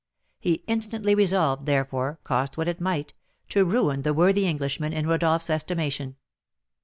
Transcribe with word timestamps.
He 0.39 0.63
instantly 0.65 1.13
resolved, 1.13 1.67
therefore, 1.67 2.17
cost 2.23 2.57
what 2.57 2.67
it 2.67 2.81
might, 2.81 3.13
to 3.49 3.63
ruin 3.63 4.01
the 4.01 4.15
worthy 4.15 4.47
Englishman 4.47 4.93
in 4.93 5.05
Rodolph's 5.05 5.47
estimation. 5.51 6.15